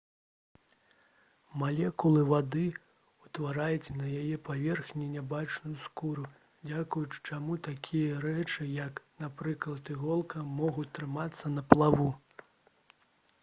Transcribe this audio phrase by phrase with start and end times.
[1.63, 2.63] малекулы вады
[3.25, 6.25] ўтвараюць на яе паверхні нябачную скуру
[6.71, 12.11] дзякуючы чаму такія рэчы як напрыклад іголка могуць трымацца на плаву